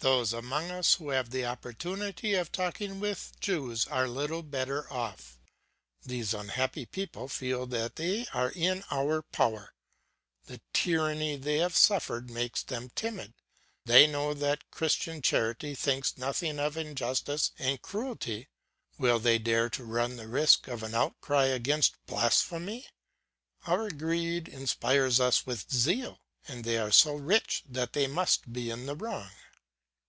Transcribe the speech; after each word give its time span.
"Those 0.00 0.32
among 0.32 0.70
us 0.70 0.94
who 0.94 1.08
have 1.08 1.30
the 1.30 1.44
opportunity 1.44 2.34
of 2.34 2.52
talking 2.52 3.00
with 3.00 3.32
Jews 3.40 3.84
are 3.88 4.06
little 4.06 4.44
better 4.44 4.88
off. 4.92 5.40
These 6.06 6.32
unhappy 6.32 6.86
people 6.86 7.26
feel 7.26 7.66
that 7.66 7.96
they 7.96 8.24
are 8.32 8.52
in 8.52 8.84
our 8.92 9.22
power; 9.22 9.74
the 10.46 10.60
tyranny 10.72 11.34
they 11.36 11.56
have 11.56 11.76
suffered 11.76 12.30
makes 12.30 12.62
them 12.62 12.90
timid; 12.90 13.34
they 13.86 14.06
know 14.06 14.34
that 14.34 14.70
Christian 14.70 15.20
charity 15.20 15.74
thinks 15.74 16.16
nothing 16.16 16.60
of 16.60 16.76
injustice 16.76 17.50
and 17.58 17.82
cruelty; 17.82 18.46
will 18.98 19.18
they 19.18 19.40
dare 19.40 19.68
to 19.70 19.82
run 19.84 20.14
the 20.14 20.28
risk 20.28 20.68
of 20.68 20.84
an 20.84 20.94
outcry 20.94 21.46
against 21.46 21.96
blasphemy? 22.06 22.86
Our 23.66 23.90
greed 23.90 24.46
inspires 24.46 25.18
us 25.18 25.44
with 25.44 25.68
zeal, 25.72 26.20
and 26.46 26.62
they 26.62 26.78
are 26.78 26.92
so 26.92 27.16
rich 27.16 27.64
that 27.68 27.94
they 27.94 28.06
must 28.06 28.52
be 28.52 28.70
in 28.70 28.86
the 28.86 28.94
wrong. 28.94 29.30